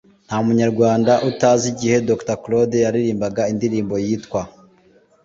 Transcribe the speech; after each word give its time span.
nta 0.25 0.37
munyarwanda 0.45 1.13
utazi 1.29 1.65
igihe 1.73 1.95
Dr 2.09 2.35
Claude 2.43 2.75
yiririmbiraga 2.83 3.41
indirimbo 3.53 3.95
yitwa 4.05 4.41